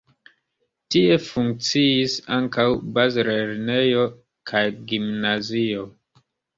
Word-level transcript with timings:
Tie 0.95 1.17
funkciis 1.25 2.17
ankaŭ 2.39 2.67
bazlernejo 2.97 4.09
kaj 4.53 4.67
gimnazio. 4.93 5.91